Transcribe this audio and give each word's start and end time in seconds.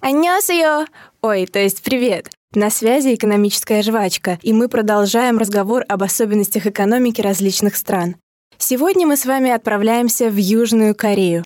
Аньосио! 0.00 0.86
Ой, 1.20 1.46
то 1.46 1.58
есть 1.58 1.82
привет! 1.82 2.30
На 2.54 2.70
связи 2.70 3.14
экономическая 3.14 3.82
жвачка, 3.82 4.38
и 4.42 4.54
мы 4.54 4.68
продолжаем 4.68 5.36
разговор 5.36 5.84
об 5.86 6.02
особенностях 6.02 6.66
экономики 6.66 7.20
различных 7.20 7.76
стран. 7.76 8.16
Сегодня 8.56 9.06
мы 9.06 9.18
с 9.18 9.26
вами 9.26 9.50
отправляемся 9.50 10.30
в 10.30 10.36
Южную 10.36 10.94
Корею. 10.94 11.44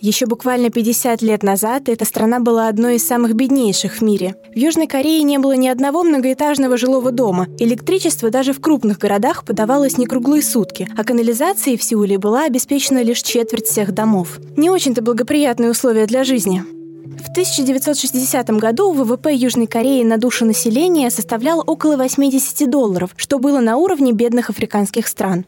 Еще 0.00 0.26
буквально 0.26 0.70
50 0.70 1.22
лет 1.22 1.42
назад 1.42 1.88
эта 1.88 2.04
страна 2.04 2.38
была 2.38 2.68
одной 2.68 2.96
из 2.96 3.06
самых 3.06 3.34
беднейших 3.34 3.94
в 3.94 4.02
мире. 4.02 4.36
В 4.54 4.56
Южной 4.56 4.86
Корее 4.86 5.24
не 5.24 5.38
было 5.38 5.56
ни 5.56 5.66
одного 5.66 6.04
многоэтажного 6.04 6.76
жилого 6.76 7.10
дома. 7.10 7.48
Электричество 7.58 8.30
даже 8.30 8.52
в 8.52 8.60
крупных 8.60 8.98
городах 8.98 9.44
подавалось 9.44 9.98
не 9.98 10.06
круглые 10.06 10.42
сутки, 10.42 10.88
а 10.96 11.02
канализацией 11.02 11.76
в 11.76 11.82
Сеуле 11.82 12.16
была 12.16 12.44
обеспечена 12.44 13.02
лишь 13.02 13.22
четверть 13.22 13.66
всех 13.66 13.92
домов. 13.92 14.38
Не 14.56 14.70
очень-то 14.70 15.02
благоприятные 15.02 15.72
условия 15.72 16.06
для 16.06 16.22
жизни. 16.22 16.62
В 17.18 17.30
1960 17.30 18.50
году 18.50 18.92
ВВП 18.92 19.34
Южной 19.34 19.66
Кореи 19.66 20.04
на 20.04 20.18
душу 20.18 20.44
населения 20.44 21.10
составлял 21.10 21.64
около 21.66 21.96
80 21.96 22.70
долларов, 22.70 23.10
что 23.16 23.40
было 23.40 23.58
на 23.58 23.76
уровне 23.76 24.12
бедных 24.12 24.50
африканских 24.50 25.08
стран. 25.08 25.44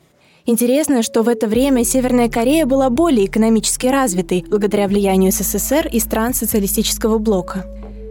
Интересно, 0.50 1.04
что 1.04 1.22
в 1.22 1.28
это 1.28 1.46
время 1.46 1.84
Северная 1.84 2.28
Корея 2.28 2.66
была 2.66 2.90
более 2.90 3.26
экономически 3.26 3.86
развитой 3.86 4.44
благодаря 4.48 4.88
влиянию 4.88 5.30
СССР 5.30 5.86
и 5.86 6.00
стран 6.00 6.34
социалистического 6.34 7.18
блока. 7.18 7.66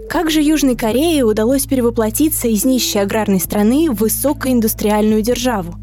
Как 0.09 0.31
же 0.31 0.41
Южной 0.41 0.77
Корее 0.77 1.25
удалось 1.25 1.65
перевоплотиться 1.65 2.47
из 2.47 2.63
нищей 2.63 3.01
аграрной 3.01 3.41
страны 3.41 3.91
в 3.91 3.95
высокоиндустриальную 3.95 5.21
державу? 5.21 5.73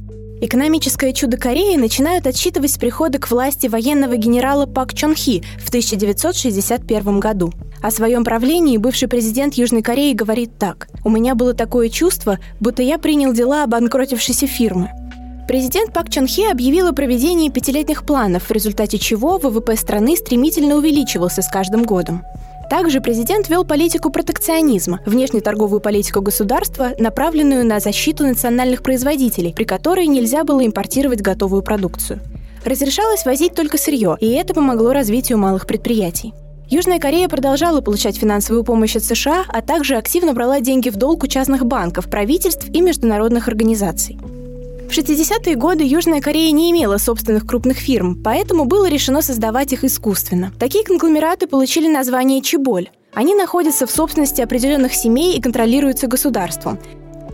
Экономическое 0.41 1.13
чудо 1.13 1.37
Кореи 1.37 1.77
начинают 1.77 2.27
отсчитывать 2.27 2.70
с 2.70 2.79
прихода 2.79 3.19
к 3.19 3.31
власти 3.31 3.67
военного 3.67 4.17
генерала 4.17 4.65
Пак 4.65 4.95
Чон 4.95 5.15
Хи 5.15 5.43
в 5.63 5.69
1961 5.69 7.20
году. 7.20 7.53
О 7.83 7.91
своем 7.91 8.25
правлении 8.25 8.79
бывший 8.79 9.09
президент 9.09 9.55
Южной 9.55 9.83
Кореи 9.83 10.15
говорит 10.15 10.57
так. 10.59 10.89
«У 11.05 11.11
меня 11.11 11.35
было 11.35 11.53
такое 11.53 11.91
чувство, 11.91 12.39
будто 12.61 12.83
я 12.83 12.97
принял 12.97 13.35
дела 13.35 13.65
обанкротившейся 13.65 14.47
фирмы. 14.47 14.91
Президент 15.47 15.92
Пак 15.92 16.11
Чон 16.11 16.27
Хе 16.27 16.50
объявил 16.50 16.89
о 16.89 16.92
проведении 16.92 17.50
пятилетних 17.50 18.05
планов, 18.05 18.48
в 18.48 18.50
результате 18.50 18.98
чего 18.98 19.39
ВВП 19.39 19.77
страны 19.77 20.16
стремительно 20.16 20.75
увеличивался 20.75 21.41
с 21.41 21.48
каждым 21.48 21.84
годом. 21.84 22.25
Также 22.69 23.00
президент 23.00 23.48
вел 23.48 23.64
политику 23.64 24.11
протекционизма, 24.11 24.98
внешнеторговую 25.06 25.80
политику 25.80 26.20
государства, 26.20 26.91
направленную 26.98 27.64
на 27.64 27.78
защиту 27.78 28.24
национальных 28.24 28.83
производителей, 28.83 29.52
при 29.55 29.62
которой 29.62 30.08
нельзя 30.08 30.42
было 30.42 30.67
импортировать 30.67 31.20
готовую 31.20 31.62
продукцию. 31.62 32.19
Разрешалось 32.64 33.24
возить 33.24 33.55
только 33.55 33.78
сырье, 33.78 34.17
и 34.20 34.33
это 34.33 34.52
помогло 34.52 34.92
развитию 34.92 35.39
малых 35.39 35.69
предприятий. 35.69 36.34
Южная 36.69 36.98
Корея 36.98 37.28
продолжала 37.28 37.80
получать 37.80 38.17
финансовую 38.17 38.64
помощь 38.64 38.97
от 38.97 39.05
США, 39.05 39.44
а 39.47 39.62
также 39.62 39.94
активно 39.94 40.33
брала 40.33 40.58
деньги 40.58 40.89
в 40.89 40.97
долг 40.97 41.22
у 41.22 41.28
частных 41.28 41.64
банков, 41.64 42.11
правительств 42.11 42.69
и 42.69 42.80
международных 42.80 43.47
организаций. 43.47 44.19
В 44.89 44.91
60-е 44.91 45.56
годы 45.56 45.84
Южная 45.84 46.20
Корея 46.20 46.53
не 46.53 46.70
имела 46.70 46.97
собственных 46.98 47.45
крупных 47.47 47.77
фирм, 47.77 48.23
поэтому 48.23 48.65
было 48.65 48.89
решено 48.89 49.20
создавать 49.20 49.73
их 49.73 49.83
искусственно. 49.84 50.53
Такие 50.59 50.84
конгломераты 50.84 51.48
получили 51.48 51.89
название 51.89 52.41
«Чеболь». 52.41 52.91
Они 53.12 53.34
находятся 53.34 53.87
в 53.87 53.91
собственности 53.91 54.41
определенных 54.42 54.95
семей 54.95 55.37
и 55.37 55.41
контролируются 55.41 56.07
государством. 56.07 56.79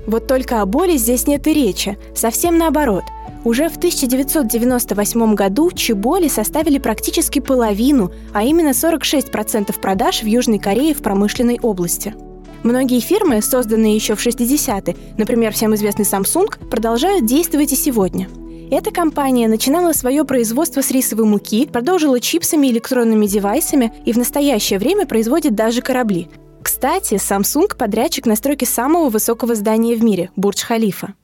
Вот 0.06 0.26
только 0.26 0.62
о 0.62 0.66
боли 0.66 0.96
здесь 0.96 1.26
нет 1.26 1.46
и 1.46 1.52
речи. 1.52 1.98
Совсем 2.14 2.56
наоборот. 2.56 3.04
Уже 3.44 3.68
в 3.68 3.76
1998 3.76 5.34
году 5.34 5.70
чеболи 5.72 6.28
составили 6.28 6.78
практически 6.78 7.40
половину, 7.40 8.12
а 8.32 8.44
именно 8.44 8.70
46% 8.70 9.78
продаж 9.80 10.22
в 10.22 10.26
Южной 10.26 10.58
Корее 10.58 10.94
в 10.94 11.02
промышленной 11.02 11.58
области. 11.60 12.14
Многие 12.62 13.00
фирмы, 13.00 13.42
созданные 13.42 13.96
еще 13.96 14.14
в 14.14 14.24
60-е, 14.24 14.96
например, 15.18 15.52
всем 15.52 15.74
известный 15.74 16.04
Samsung, 16.04 16.68
продолжают 16.68 17.26
действовать 17.26 17.72
и 17.72 17.76
сегодня. 17.76 18.28
Эта 18.70 18.92
компания 18.92 19.48
начинала 19.48 19.92
свое 19.92 20.24
производство 20.24 20.80
с 20.80 20.90
рисовой 20.92 21.26
муки, 21.26 21.66
продолжила 21.66 22.20
чипсами 22.20 22.68
и 22.68 22.70
электронными 22.70 23.26
девайсами 23.26 23.92
и 24.06 24.12
в 24.12 24.16
настоящее 24.16 24.78
время 24.78 25.06
производит 25.06 25.56
даже 25.56 25.82
корабли. 25.82 26.28
Кстати, 26.62 27.14
Samsung– 27.14 27.76
подрядчик 27.76 28.26
на 28.26 28.36
стройке 28.36 28.64
самого 28.64 29.08
высокого 29.08 29.56
здания 29.56 29.96
в 29.96 30.04
мире– 30.04 30.30
Бурдж-Халифа. 30.36 31.14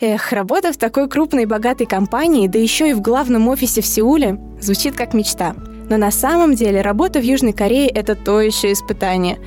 Эх, 0.00 0.32
работа 0.32 0.72
в 0.72 0.76
такой 0.76 1.08
крупной 1.08 1.44
и 1.44 1.46
богатой 1.46 1.86
компании, 1.86 2.48
да 2.48 2.58
еще 2.58 2.90
и 2.90 2.94
в 2.94 3.00
главном 3.00 3.46
офисе 3.48 3.80
в 3.80 3.86
Сеуле, 3.86 4.40
звучит 4.60 4.96
как 4.96 5.14
мечта– 5.14 5.54
но 5.90 5.96
на 5.96 6.10
самом 6.12 6.54
деле 6.54 6.80
работа 6.80 7.18
в 7.18 7.24
Южной 7.24 7.52
Корее– 7.52 7.88
это 7.94 8.14
то 8.14 8.40
еще 8.40 8.72
испытание. 8.72 9.38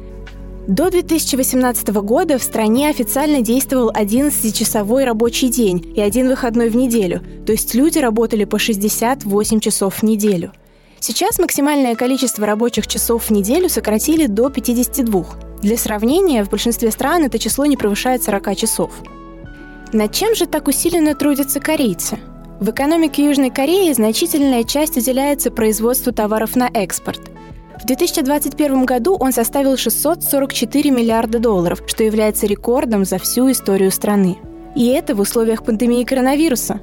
До 0.68 0.92
2018 0.92 1.88
года 1.90 2.38
в 2.38 2.44
стране 2.44 2.90
официально 2.90 3.42
действовал 3.42 3.92
11-часовой 3.92 5.06
рабочий 5.06 5.50
день 5.50 5.94
и 5.96 6.02
один 6.02 6.28
выходной 6.28 6.70
в 6.70 6.76
неделю, 6.76 7.22
то 7.46 7.54
есть 7.54 7.74
люди 7.74 7.98
работали 7.98 8.44
по 8.44 8.60
68 8.60 9.60
часов 9.60 9.96
в 9.96 10.04
неделю. 10.04 10.52
Сейчас 11.00 11.40
максимальное 11.40 11.96
количество 11.96 12.46
рабочих 12.46 12.88
часов 12.88 13.26
в 13.26 13.30
неделю 13.32 13.68
сократили 13.68 14.28
до 14.28 14.50
52. 14.50 15.26
Для 15.62 15.78
сравнения, 15.78 16.44
в 16.44 16.50
большинстве 16.50 16.92
стран 16.92 17.24
это 17.24 17.40
число 17.40 17.66
не 17.66 17.78
превышает 17.78 18.24
40 18.24 18.56
часов. 18.56 18.92
Над 19.92 20.12
чем 20.14 20.36
же 20.36 20.46
так 20.46 20.68
усиленно 20.68 21.16
трудятся 21.16 21.60
корейцы– 21.62 22.20
в 22.60 22.70
экономике 22.70 23.26
Южной 23.26 23.50
Кореи 23.50 23.92
значительная 23.94 24.64
часть 24.64 24.96
уделяется 24.96 25.52
производству 25.52 26.14
товаров 26.14 26.56
на 26.56 26.70
экспорт. 26.74 27.20
В 27.82 27.86
2021 27.86 28.86
году 28.86 29.18
он 29.20 29.34
составил 29.34 29.76
644 29.76 30.92
миллиарда 30.92 31.40
долларов, 31.40 31.82
что 31.88 32.04
является 32.04 32.46
рекордом 32.46 33.06
за 33.06 33.18
всю 33.18 33.52
историю 33.52 33.92
страны. 33.92 34.38
И 34.76 34.88
это 34.88 35.16
в 35.16 35.20
условиях 35.20 35.66
пандемии 35.66 36.04
коронавируса. 36.04 36.80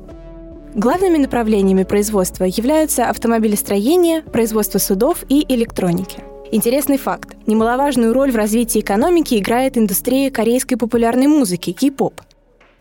Главными 0.75 1.19
направлениями 1.19 1.85
производства 1.85 2.45
являются 2.45 3.09
автомобилестроение, 3.09 4.23
производство 4.23 4.79
судов 4.79 5.25
и 5.29 5.47
электроники. 5.49 6.19
Интересный 6.53 6.99
факт. 6.99 7.37
Немаловажную 7.47 8.13
роль 8.13 8.33
в 8.33 8.37
развитии 8.37 8.81
экономики 8.81 9.37
играет 9.37 9.79
индустрия 9.79 10.31
корейской 10.31 10.77
популярной 10.77 11.29
музыки– 11.29 11.73
кей-поп– 11.81 12.21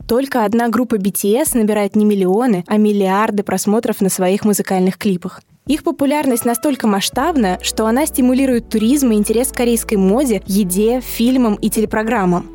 только 0.10 0.44
одна 0.44 0.70
группа 0.70 0.96
BTS 0.96 1.56
набирает 1.56 1.96
не 1.96 2.04
миллионы, 2.04 2.64
а 2.66 2.78
миллиарды 2.78 3.44
просмотров 3.44 4.02
на 4.02 4.10
своих 4.10 4.44
музыкальных 4.44 4.98
клипах. 4.98 5.44
Их 5.68 5.84
популярность 5.84 6.46
настолько 6.46 6.88
масштабна, 6.88 7.60
что 7.62 7.86
она 7.86 8.08
стимулирует 8.08 8.70
туризм 8.70 9.12
и 9.12 9.16
интерес 9.16 9.50
к 9.50 9.58
корейской 9.58 9.98
моде, 9.98 10.42
еде, 10.48 11.00
фильмам 11.00 11.54
и 11.54 11.70
телепрограммам. 11.70 12.50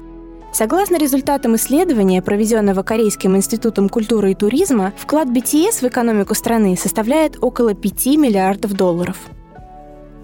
Согласно 0.53 0.97
результатам 0.97 1.55
исследования, 1.55 2.23
проведенного 2.23 2.83
Корейским 2.83 3.37
институтом 3.37 3.89
культуры 3.89 4.33
и 4.33 4.35
туризма, 4.35 4.93
вклад 4.97 5.29
BTS 5.29 5.81
в 5.81 5.85
экономику 5.85 6.35
страны 6.35 6.77
составляет 6.77 7.39
около 7.41 7.75
5 7.75 8.07
миллиардов 8.17 8.73
долларов. 8.73 9.17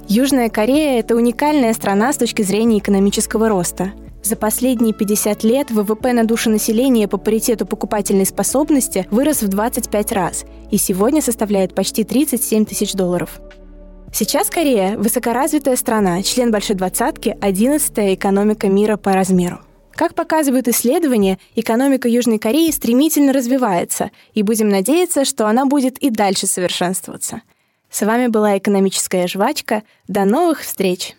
Южная 0.08 0.48
Корея– 0.48 0.98
это 1.00 1.14
уникальная 1.14 1.74
страна 1.74 2.12
с 2.12 2.16
точки 2.16 2.42
зрения 2.42 2.78
экономического 2.78 3.48
роста– 3.48 3.92
за 4.22 4.36
последние 4.36 4.94
50 4.94 5.44
лет 5.44 5.70
ВВП 5.70 6.12
на 6.12 6.24
душу 6.24 6.50
населения 6.50 7.08
по 7.08 7.16
паритету 7.16 7.66
покупательной 7.66 8.26
способности 8.26 9.06
вырос 9.10 9.42
в 9.42 9.48
25 9.48 10.12
раз 10.12 10.44
и 10.70 10.76
сегодня 10.76 11.22
составляет 11.22 11.74
почти 11.74 12.04
37 12.04 12.64
тысяч 12.64 12.92
долларов. 12.92 13.40
Сейчас 14.12 14.50
Корея– 14.50 14.96
высокоразвитая 14.98 15.76
страна, 15.76 16.22
член 16.22 16.50
Большой 16.50 16.76
Двадцатки, 16.76 17.36
11-я 17.40 18.14
экономика 18.14 18.68
мира 18.68 18.96
по 18.96 19.12
размеру. 19.12 19.60
Как 19.92 20.14
показывают 20.14 20.66
исследования, 20.66 21.38
экономика 21.54 22.08
Южной 22.08 22.38
Кореи 22.38 22.70
стремительно 22.70 23.32
развивается, 23.32 24.10
и 24.34 24.42
будем 24.42 24.68
надеяться, 24.68 25.24
что 25.24 25.46
она 25.46 25.66
будет 25.66 25.98
и 25.98 26.10
дальше 26.10 26.46
совершенствоваться. 26.46 27.42
С 27.90 28.04
вами 28.04 28.28
была 28.28 28.56
экономическая 28.56 29.26
жвачка. 29.26 29.82
До 30.08 30.24
новых 30.24 30.60
встреч! 30.60 31.16